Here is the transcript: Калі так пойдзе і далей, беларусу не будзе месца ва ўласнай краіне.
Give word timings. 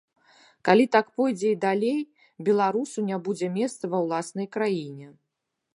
Калі 0.69 0.85
так 0.95 1.11
пойдзе 1.19 1.47
і 1.55 1.59
далей, 1.65 1.99
беларусу 2.49 2.99
не 3.11 3.17
будзе 3.29 3.47
месца 3.61 3.83
ва 3.95 3.99
ўласнай 4.07 4.47
краіне. 4.57 5.07